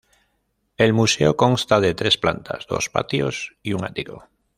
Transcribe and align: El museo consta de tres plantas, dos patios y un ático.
El 0.77 0.93
museo 0.93 1.37
consta 1.37 1.79
de 1.79 1.93
tres 1.93 2.17
plantas, 2.17 2.65
dos 2.67 2.89
patios 2.89 3.55
y 3.61 3.73
un 3.73 3.83
ático. 3.85 4.23